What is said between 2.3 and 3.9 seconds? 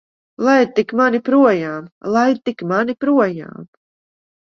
tik mani projām!